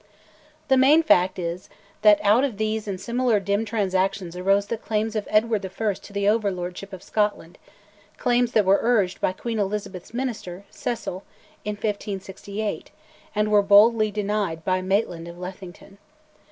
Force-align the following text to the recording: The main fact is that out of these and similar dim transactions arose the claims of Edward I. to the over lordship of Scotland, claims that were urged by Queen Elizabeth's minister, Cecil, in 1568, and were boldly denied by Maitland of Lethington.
The 0.67 0.77
main 0.77 1.03
fact 1.03 1.37
is 1.37 1.69
that 2.01 2.19
out 2.23 2.43
of 2.43 2.57
these 2.57 2.87
and 2.87 2.99
similar 2.99 3.39
dim 3.39 3.65
transactions 3.65 4.35
arose 4.35 4.65
the 4.65 4.75
claims 4.75 5.15
of 5.15 5.27
Edward 5.29 5.63
I. 5.63 5.93
to 5.93 6.11
the 6.11 6.27
over 6.27 6.49
lordship 6.49 6.91
of 6.91 7.03
Scotland, 7.03 7.59
claims 8.17 8.53
that 8.53 8.65
were 8.65 8.79
urged 8.81 9.21
by 9.21 9.31
Queen 9.33 9.59
Elizabeth's 9.59 10.11
minister, 10.11 10.65
Cecil, 10.71 11.23
in 11.63 11.73
1568, 11.75 12.89
and 13.35 13.51
were 13.51 13.61
boldly 13.61 14.09
denied 14.09 14.65
by 14.65 14.81
Maitland 14.81 15.27
of 15.27 15.37
Lethington. 15.37 15.99